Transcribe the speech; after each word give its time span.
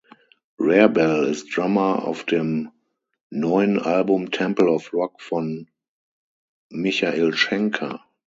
Rarebell 0.59 1.25
ist 1.25 1.55
Drummer 1.55 2.05
auf 2.07 2.23
dem 2.23 2.71
neuen 3.29 3.77
Album 3.77 4.31
"Temple 4.31 4.65
of 4.67 4.91
Rock" 4.93 5.21
von 5.21 5.69
Michael 6.71 7.35
Schenker. 7.35 8.03